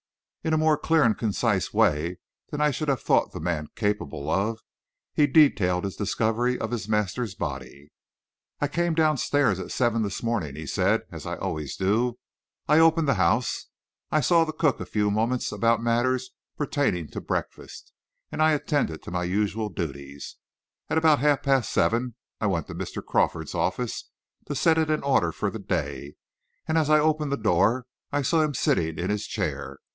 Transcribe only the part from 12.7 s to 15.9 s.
opened the house, I saw the cook a few moments about